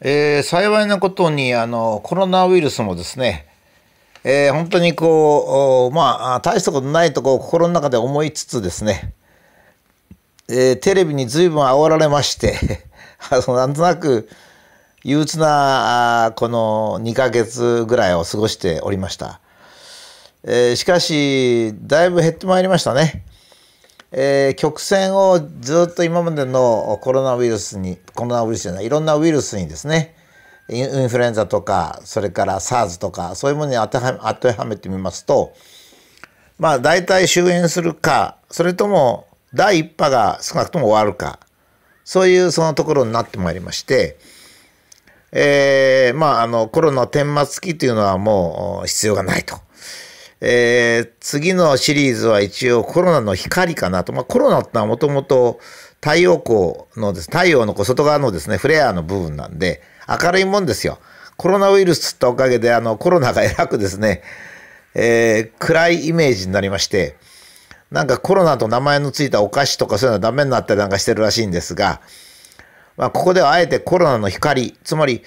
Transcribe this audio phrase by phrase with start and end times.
[0.00, 3.46] えー、幸いなことにあのコロナウイルスもですね、
[4.24, 9.14] えー、本当にこうまあ大したことないとこ心の中で思いつつですね、
[10.48, 12.84] えー、テレビに随分煽られまして
[13.30, 14.28] あのなんとなく
[15.04, 19.40] 憂鬱なこの2ヶ月ぐらいを過ごしておりました、
[20.42, 23.24] えー、しかしだいぶ減ってまいりましたね。
[24.16, 30.14] えー、曲線をずっと今までのコロナウイルスにコロナウイルスじゃないいろんなウイルスにですね
[30.68, 35.52] インフルエンザとかそれから SARS とかそういうものに当ては当てはめてみますと
[36.60, 41.40] まあ大体終焉するかそれとも第1波が少なくとも終わるか
[42.04, 44.16] そういうそのところになってまいりまして、
[45.32, 49.63] えー、まああのコロナ顛末期というのはもう必要がないと。
[50.46, 54.12] えー、次のシリーズは一応コロナの光かなと。
[54.12, 55.58] まあ、コロナってのはもともと
[56.02, 60.98] 太陽光のです、太陽の外側のですね、フレアの部分なんで、明るいもんですよ。
[61.38, 64.20] コロナウイルスっておかげで、あの、コロナが偉くですね、
[64.94, 67.16] えー、暗いイメージになりまして、
[67.90, 72.02] なんかコロナと名前のついたお菓子とかそういうのはダメになったりなんかしてるらしいんですが、
[72.98, 75.22] まあ、ここではあえてコロナの光、つまり、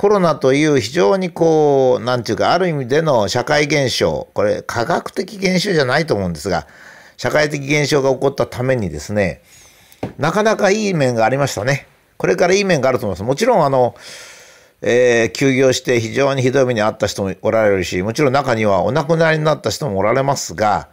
[0.00, 6.66] コロナという非常にこう、なんていうか、ある意味での社会現象、これ科学的現象じゃないと思うんですが、
[7.18, 9.42] 社会的現象が起こったためにですね、
[10.16, 11.86] なかなかいい面がありましたね。
[12.16, 13.22] これからいい面があると思います。
[13.24, 13.94] もちろん、あの、
[14.80, 20.88] えー、休業して非常にひどい目に遭った人もおられるし、もちろん中にはお亡くなりになった人もおられますが、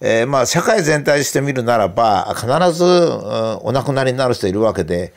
[0.00, 5.12] えー、まあ、社会全体として見るならば、必ず、うん、お亡くなりになる人いるわけで、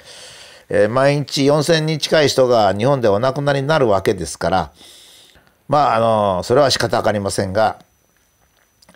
[0.70, 4.72] えー、毎日4,000人近い人が日本でお亡くなりになるわけですから
[5.68, 7.80] まああのそれは仕方ありませんが、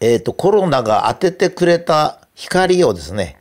[0.01, 3.37] えーと、コロナが当ててくれた光をですね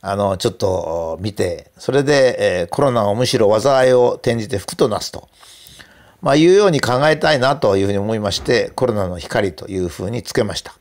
[0.00, 5.28] あのちょっと見てそれで、えー、コロナをむしろ災いを転じて福となすと、
[6.20, 10.74] まあ、いうように考えたいなというふうに思いましてコロナの光というふうにつけました。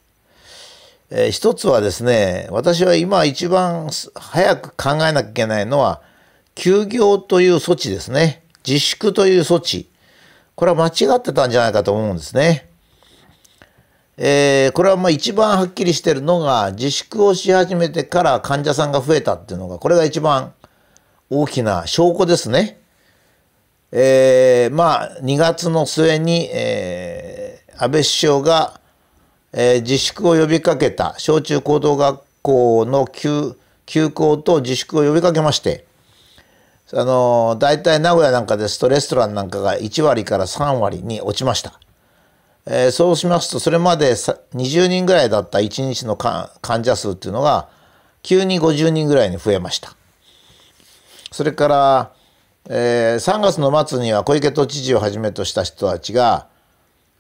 [1.09, 6.01] えー、一つはですね私は今一番早く考えなきゃいけないのは
[6.55, 8.43] 休業という措置ですね。
[8.65, 9.89] 自粛という措置。
[10.55, 12.69] これは間違ってたんじゃないかと思うんですね。
[14.17, 20.53] えー、これはまあ一番はっきりしてるのが自粛をし始めてから患者さんが増えたっていうのがこれが一番
[21.31, 22.79] 大きな証拠ですね。
[23.91, 28.79] えー、まあ2月の末に、えー、安倍首相が、
[29.51, 35.85] えー、自粛を呼びかけた小中高等学校の休休校と自粛を呼びかけまして
[36.95, 41.79] あの大体名古屋なんかですとレストランなんかが1割から3割に落ちました、
[42.67, 46.51] えー、そうしますとそれまで20人ぐらいだった1日の患
[46.85, 47.67] 者数っていうのが
[48.21, 49.95] 急に50人ぐらいに増えました。
[51.31, 52.13] それから、
[52.69, 56.47] えー、3月の末には小池都知事をはじめとした人たちが、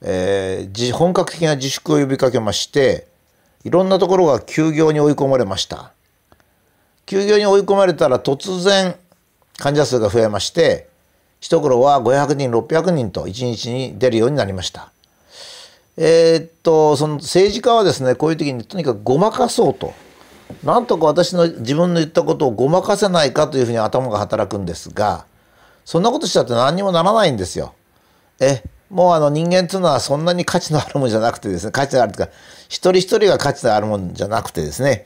[0.01, 3.07] えー、本格的な自粛を呼びかけまして
[3.65, 5.91] いろんなところが休業に追い込まれました。
[7.05, 8.95] 休業に追い込まれたら突然
[9.63, 10.89] 患者数が増えまして
[11.39, 14.91] 一頃は500人600人と1日に出るようになりました。
[15.95, 19.93] えー、っとその政治家はですねこういう時にとにかくごまかそうと
[20.65, 25.25] なんとか私の自分の言ったことをごまかせないかというふうに頭が働くんですが
[25.85, 27.73] そんなことしちゃって何にもならないんですよ。
[28.41, 32.33] えもうあの人間っていうのはそんなに価値のあるもんじゃなくてですね価値のあるというか
[32.67, 35.05] 一人一人が価値のあるもんじゃなくてですね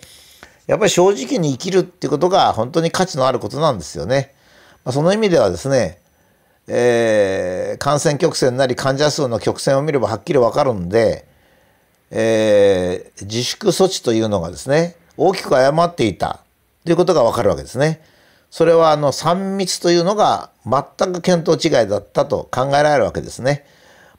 [0.66, 4.34] やっぱり正直に生きるっていうことが本当に価値のあることなんですよね。
[4.88, 6.00] ま、その意味ではですね、
[6.66, 11.28] えー、感染曲線なり患者数の曲線を見ればはっきり分かるんで、
[12.10, 16.40] えー、自粛措置というのがですね大きく誤っていた
[16.86, 18.02] ということが分かるわけですね。
[18.50, 23.66] それはあの3密というのが全く見当違いだったと考えられるわけですね。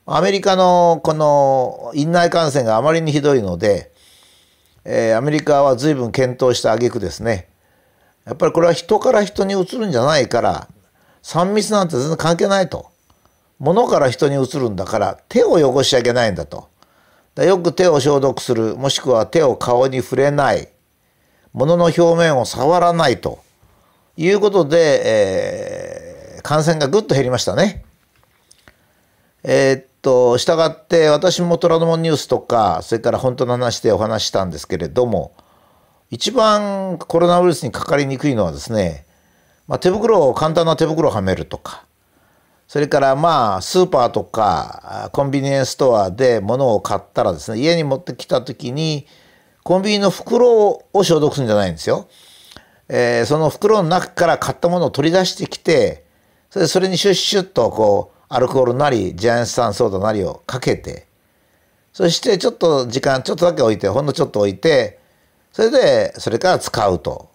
[0.05, 3.91] アメリカのこの院内感染があまりにひどいので、
[4.85, 7.48] えー、アメリカは随分検討した挙句ですね
[8.29, 10.67] やっぱりこれは人から人にうつるんじゃないから
[11.23, 12.85] 3密なんて全然関係ないと。
[13.57, 16.69] 物から人にうつるんだから手を汚しちゃいけないんだと。
[17.33, 20.69] だよく手を消毒するもしくは手を顔に触れない
[21.53, 23.39] 物の表面を触らないと
[24.15, 25.01] いうことで、
[26.35, 27.83] えー、感染がぐっと減りましたね。
[29.43, 35.33] えー、っとしたがって私も虎ノ門ニュースとかそれから本当の話でお話したんですけれども
[36.09, 39.05] 一番コロナウイルスにかかりにくいのはですね、
[39.67, 41.85] まあ、手袋を簡単な手袋をはめるとか
[42.67, 49.07] それからまあスーパーとかコンビニエンスストアで物を買ったらですね家に持ってきた時に
[49.63, 52.07] コンビニの袋を消毒するんじゃないんですよ。
[52.87, 56.05] えー、その袋の中から買ったものを取り出してきて
[56.49, 61.07] それそれにシュッシュッとこうアルコールなりジャイアン酸ソーダなりをかけて
[61.93, 64.98] そしてちょっと時間ちょっとだけ置いてほんのちょっと置いて
[65.59, 67.29] それでそれから使うと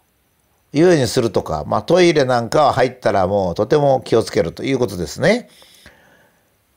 [0.72, 5.50] いうようにするとか、まあ、トイレなんかは入ったらもうとても気をつけるということですね。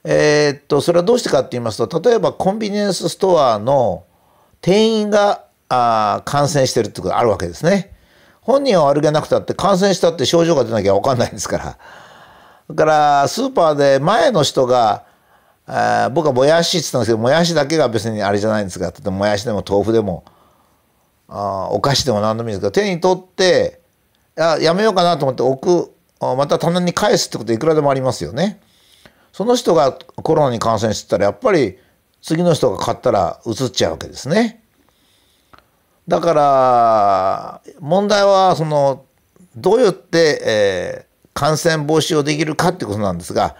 [0.03, 4.03] えー、っとそれはどうしてかって言いますと例えばコンビニエンスストアの
[4.59, 7.95] 店員があ感染してるってことがあるわけですね。
[8.41, 11.77] 本人は悪気なくたって感染したって症状が出なきゃ分かんないんですから。
[12.71, 15.05] だからスーパーで前の人が
[15.65, 20.25] あ僕はもやしって言ったんですけどもやしだけが別にあれじゃないんですが例えばもやしでも豆腐でも
[21.29, 23.81] あお菓子でも何でもいいんですけど手に取って
[24.35, 25.91] ややめようかなと思って置く
[26.35, 28.59] また棚に返すってこといくらでもありますよね。
[29.31, 31.77] その人がコロナに感染してたらやっぱり
[32.23, 34.63] 次の人が買ったらうつっちゃうわけですね。
[36.07, 39.05] だから問題はその
[39.55, 43.55] どうやって、えー、感染防止をできるかってことなんですが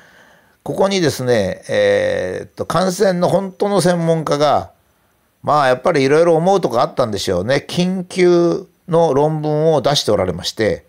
[0.63, 4.71] ここにですね、えー、っと感染の本当の専門家が
[5.43, 10.85] まあやっぱりいろいろ思うとこあったんでしょうね緊急の論文を出しておられまして、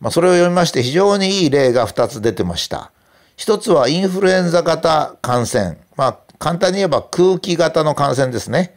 [0.00, 2.90] まあ、それを読みまして非常にいい例が2つ出てました。
[3.36, 5.78] 一つはインフルエンザ型感染。
[5.96, 8.76] まあ簡単に言えば空気型の感染ですね。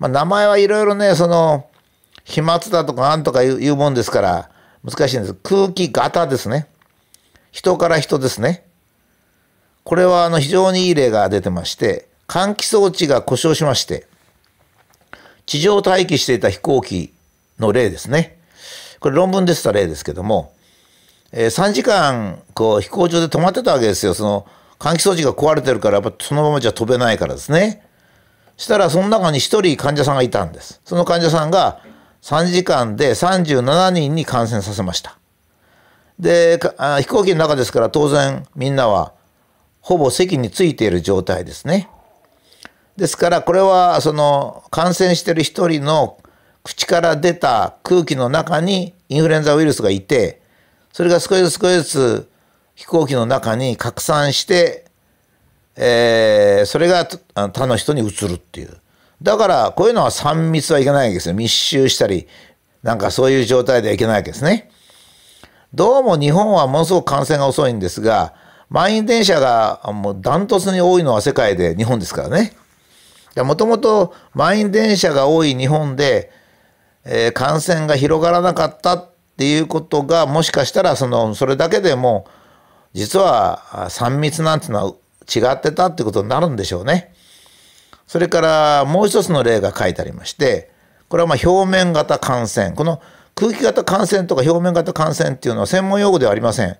[0.00, 1.68] まあ、名前はいろいろね、その、
[2.24, 4.50] 飛沫だとかなんとかいうもんですから
[4.84, 5.34] 難しいんです。
[5.34, 6.66] 空気型ですね。
[7.52, 8.66] 人から人ですね。
[9.84, 14.06] これはあの非常にいい例が出てまして、換気装置が故障しまして、
[15.46, 17.12] 地上待機していた飛行機
[17.58, 18.38] の例ですね。
[19.00, 20.52] これ論文でした例ですけども、
[21.32, 24.14] えー、3時間こう飛行場で止まってたわけですよ。
[24.14, 24.46] その
[24.78, 27.84] 換気装置が壊れてるからやっぱそのままじゃ飛べないからですね。
[28.56, 30.80] したらその中に1人患者さんがいたんです。
[30.84, 31.82] その患者さんが
[32.22, 35.18] 3時間で37人に感染させました。
[36.20, 39.14] で飛行機の中ですから当然みんなは
[39.80, 41.88] ほぼ席についている状態ですね。
[43.00, 46.18] ですからこれはその感染してる1人の
[46.62, 50.42] 口から出た空気の中にインフルエンザウイルスがいて
[50.92, 52.30] それが少しずつ少しずつ
[52.74, 54.84] 飛行機の中に拡散して
[55.82, 58.76] えー、それが他の人に移るっていう。
[59.22, 61.34] だからこういうのは3密はいけないわけですよ。
[61.34, 62.26] 密集したり、
[62.82, 64.70] なんかそういう状態ではいけないわけですね。
[65.72, 68.34] どうも日本はものすごく感染が遅いんですが、
[68.68, 72.52] 満員電車がもうダントツに多いのは世界で日本ですからね。
[73.36, 76.32] もともと満員電車が多い日本で、
[77.04, 82.26] えー、感染が広がらなかったっていうことがもしかしたらそのそれだけでも
[82.92, 84.94] 実は3密なんていうのは
[85.32, 87.14] 違ってたってことになるんでしょうね。
[88.06, 90.72] それからもう一つの例が書いてありまして
[91.08, 93.00] これはま表面型感染この
[93.36, 96.76] 空気型感染とか表面型感染っていうのは専門用語ではありません。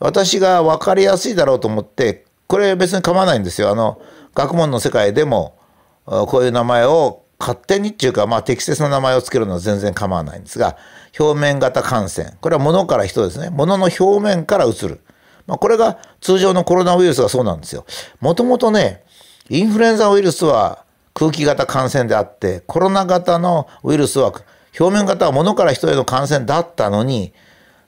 [0.00, 3.70] 私が分かりやすいだろうと思ってこれ別に構わないんですよ。
[3.70, 4.00] あの
[4.34, 5.56] 学問の世界でも
[6.06, 10.76] こういう名前を勝手にっていうか、まあ、適切な名前を付けるのは全然構わないんですが
[11.18, 12.32] 表面型感染。
[12.40, 13.50] これは物から人ですね。
[13.50, 15.00] 物の表面から移る。
[15.46, 17.84] まあ、これが通常のコロナウイルスがそうなんですよ。
[18.20, 19.02] もともとね、
[19.48, 24.32] インフルエンザウイルスは空気型感染であって、コロナ型のウイルスは
[24.78, 27.32] 表面型は物から人への感染だったのに、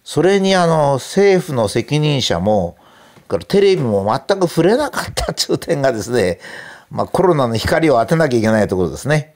[0.04, 2.76] それにあの政府の責任者も、
[3.48, 6.38] テレビも全く触れなかったという点がですね、
[6.90, 9.34] まあ、コロナの光を当てなきゃいけないところですね。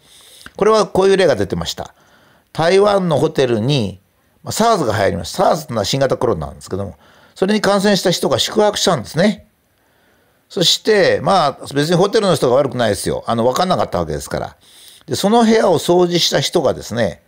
[0.56, 1.94] これはこういう例が出てました。
[2.52, 4.00] 台湾のホテルに、
[4.42, 5.44] まあ、SARS が入りました。
[5.44, 6.96] SARS というのは新型コロナなんですけども、
[7.34, 9.46] それに感染した人が宿泊したんですね。
[10.48, 13.24] そして、まあ、別にホテルの人が悪くないですよ。
[13.26, 14.56] あの、分かんなかったわけですから。
[15.06, 17.22] で、その部屋を掃除した人がですね、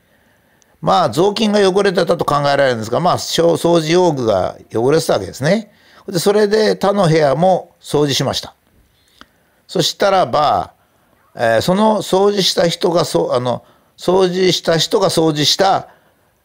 [0.80, 5.72] まあ、雑巾が汚れてたと考えられるんですが、まあ、掃除用具が汚れてたわけですね。
[6.08, 8.56] で、それで他の部屋も掃除しました。
[9.66, 10.72] そしたらば、
[11.34, 13.64] えー、その掃除した人がそあの
[13.96, 15.88] 掃除した人が掃除した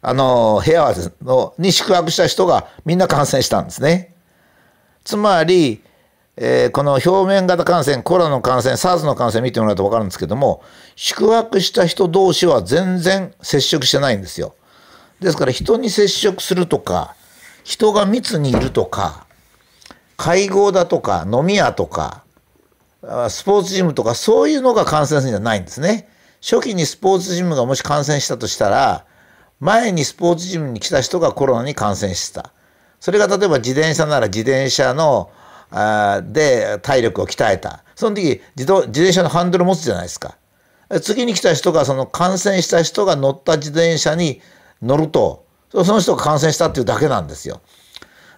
[0.02, 4.14] あの部屋のに宿泊した人がみんな感染したんですね。
[5.04, 5.82] つまり、
[6.36, 10.62] えー、この表面型感染コロナの感染 SARS の感染見てもらうと分かるんですけども
[10.96, 14.54] 宿泊した人同士は全然接触してないんですよ。
[15.20, 17.16] ですから人に接触するとか
[17.64, 19.26] 人が密にいるとか
[20.16, 22.24] 会合だとか飲み屋とか
[23.30, 26.10] スポーツジムとかそういうのが感染するんじゃないんですね。
[26.42, 29.06] 初期にスポーツジムがもし感染したとしたら
[29.60, 32.54] 前にスポーツジムに来た人がコロナに感染してた。
[33.00, 35.30] それが例えば自転車なら自転車の
[35.70, 37.84] あで体力を鍛えた。
[37.96, 40.38] その時自動自転車のハンドル持つじゃないですか。
[41.02, 44.42] 次に来た人がその感染した人が乗った自転車に
[44.82, 47.62] 乗るとその人が感染したっていうだけなんですよ。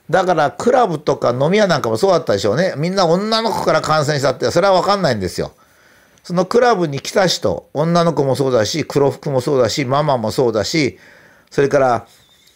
[0.09, 2.73] だからクラブとか飲み屋なんかもそうだったでしょうね。
[2.77, 5.53] みんな女の子から感染したって、それはわかんないんですよ。
[6.23, 10.97] そのクラブに来た人、女の子もそうだし、黒服もそうだし、ママもそうだし、
[11.51, 12.07] それから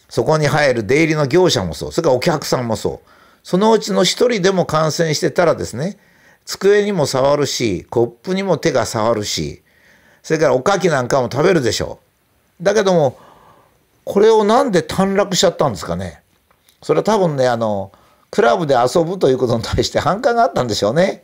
[0.10, 3.10] そこに入る出入りの業者もそう、それからお客さんもそう。
[3.44, 5.98] そのうちの一人でも感染してたらですね、
[6.46, 9.62] 机にも触るし、コップにも手が触るし、
[10.24, 12.00] それからおかきなんかも食べるでしょ
[12.60, 12.64] う。
[12.64, 13.18] だけども、
[14.06, 16.23] これをなんで短絡しちゃったんですかね。
[16.84, 17.92] それは多分ね、あの、
[18.30, 21.24] クラブで遊ぶということに対して反感があったんでしょうね。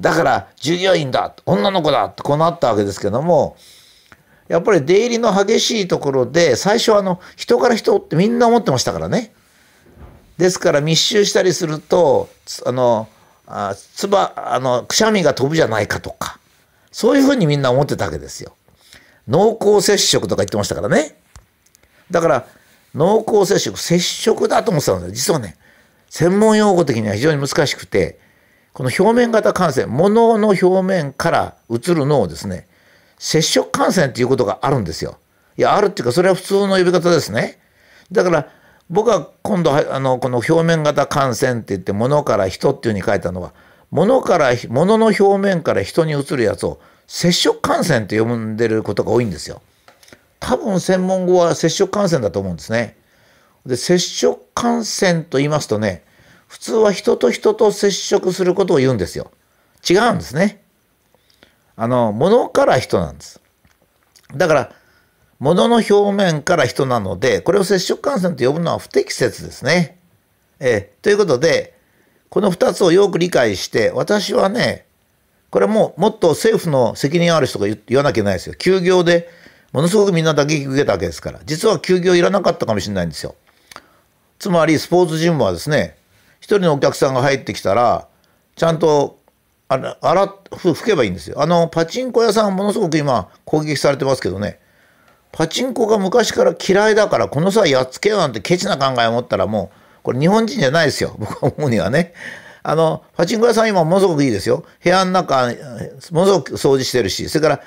[0.00, 3.56] だから従業員だ女の子だってこうなったわけですけども
[4.46, 9.34] やっぱり出入りの激しいところで最初はあの人から人ってみんな思ってましたからね。
[10.38, 12.28] ですから密集したりすると
[12.64, 13.08] あの
[13.46, 16.38] あつばあのくしゃみが飛ぶじゃないかとか
[16.92, 18.54] そういうふうにみんな思ってたわけですよ。
[19.26, 21.18] 濃厚接触とか言ってましたからね。
[22.10, 22.46] だから
[22.94, 25.56] 濃厚接触接触だと思ってたんですよ実はね
[26.08, 28.18] 専門用語的には非常に難しくて
[28.72, 32.66] この表面型感染物の表面から移るのをですね
[33.18, 35.18] 接触感染っていうことがあるんですよ。
[35.56, 37.58] いやあるっていうかそれは普通の呼び方ですね。
[38.12, 38.48] だから
[38.88, 43.52] 僕は今度あのこの表面型感染って言って物から人っていうふうに書いたのは
[43.90, 49.60] 物から物の表面から人に移るやつを接触感染って呼んでることが多いんですよ。
[50.40, 52.96] 多分専門語は接触感染だと思うんですね。
[53.66, 56.02] で接触感染と言いますとね
[56.46, 59.30] 普通は人と人と接触することを言うんですよ。
[59.88, 60.62] 違うんですね。
[61.76, 63.40] あの物から人なんです。
[64.34, 64.72] だから
[65.38, 69.98] 物の表面から人なので、これを接触感染と呼ぶのは不適切ですね。
[70.58, 71.74] えー、ということで、
[72.28, 74.86] この2つをよく理解して、私はね、
[75.50, 78.54] これももっと政府の責任ある人が言わなきゃいけないですよ。
[78.54, 79.28] 休業で
[79.72, 81.40] ものすごくみんな打撃受けたわけですから。
[81.44, 83.34] 実は休業いらなかったかもしれないんですよ。
[84.38, 85.96] つまりスポーツジムはですね、
[86.40, 88.08] 一人のお客さんが入ってきたら、
[88.56, 89.18] ちゃんと
[89.68, 91.42] あ洗拭けばいいんですよ。
[91.42, 94.60] あの、パチンコ屋さんものすごく今攻撃されてますけどね、
[95.32, 99.70] パチンコが昔から嫌いだからこの際やっつけようなんてケチな考えを持ったらも
[100.00, 102.12] うこれ日本人じゃないですよ 僕は思うにはね。
[102.62, 107.60] あのパチンコ屋さん今ものすごくいいですよ部屋の中ものすごく掃除してるしそれから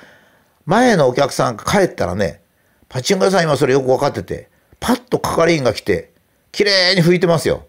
[0.66, 2.40] 前のお客さんが帰ったらね
[2.88, 4.48] パチンコ屋さん今それよく分かってて
[4.80, 6.10] パッと係員が来て
[6.52, 7.66] 綺麗に拭いてますよ。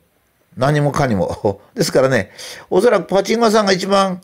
[0.57, 1.61] 何もかにも。
[1.73, 2.31] ですからね
[2.69, 4.21] おそらくパチンコ屋さんが一番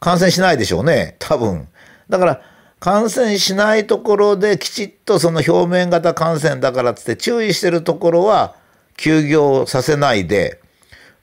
[0.00, 1.68] 感染しないでしょうね多分。
[2.08, 2.42] だから
[2.78, 8.54] 感染しないところできちっとその表面型感染だからっつって注意してるところは
[8.96, 10.60] 休業させないで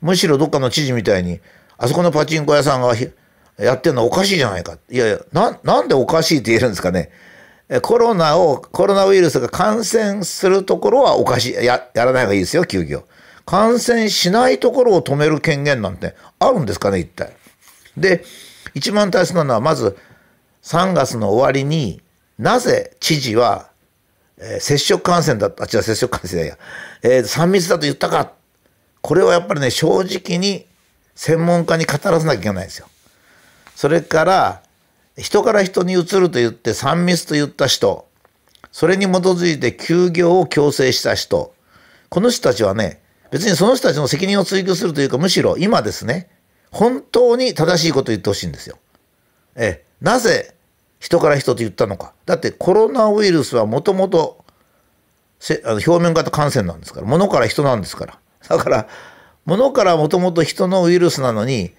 [0.02, 1.40] むしろどっかの知事みたいに
[1.78, 2.94] あそこのパチンコ屋さんが
[3.58, 4.78] やってるのおかしいじゃないか。
[4.90, 7.12] いやいやななんでおかしいって言えるんですかね。
[7.82, 11.54] コロナをコロナウイルスが感染するところはおかしい。
[11.54, 13.06] ややらない方がいいですよ休業。
[13.46, 17.34] 感染しないところを止める権限なんてあるんですかね一体。
[17.98, 18.24] で
[18.74, 19.98] 一番大切なのはまず
[20.64, 22.02] 3月の終わりに
[22.40, 23.70] なぜ知事は、
[24.38, 26.58] えー、接触感染だったあ違う接触感染だや、
[27.04, 28.32] えー、3密だと言ったか。
[29.02, 30.66] これはやっぱりね正直に
[31.16, 32.88] 専門家に語らせなきゃいけないんですよ。
[33.76, 34.64] それから
[35.18, 38.08] 人から人に移ると言って3密と言った人
[38.72, 41.54] それに基づいて休業を強制した人
[42.10, 43.02] この人たちはね
[43.32, 46.30] 別にその人たちの責任を追及するというかむしろ今ですね
[46.72, 48.78] 本当に正しいことを言ってほしいんですよ。
[49.56, 50.56] えなぜ
[51.00, 52.14] 人から人と言ったのか。
[52.26, 54.44] だってコロナウイルスはもともと
[55.66, 58.20] 表面型感染なんですから、物から人なんですから。
[58.48, 58.88] だから、
[59.46, 61.74] 物からもともと人のウイルスなのに、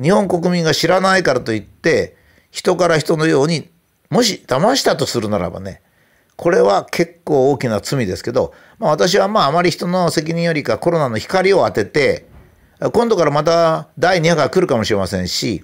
[0.00, 2.16] 日本国民が知らないからといって、
[2.50, 3.70] 人から人のように、
[4.10, 5.82] もし騙したとするならばね、
[6.36, 12.26] これは結構大きな罪ですけど、まあ、私はまああまり人の責任よりかコロナの光を当てて、
[12.92, 15.62] 今度からまた第2波が来るかもしれませんし、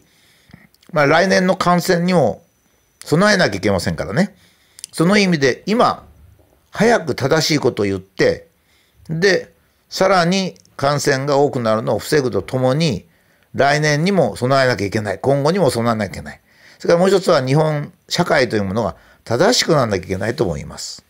[0.92, 2.42] まあ、来年の感染にも
[3.04, 4.36] 備えなきゃいけませんからね。
[4.92, 6.06] その意味で今、
[6.70, 8.48] 早く正しいことを言って、
[9.08, 9.52] で、
[9.88, 13.07] さらに感染が多くなるのを防ぐとともに、
[13.58, 15.18] 来年にも備えなきゃいけない。
[15.18, 16.40] 今後にも備えなきゃいけない。
[16.78, 21.04] それからもう一つは日本社会というものが正しくなんなきゃいけないと思います。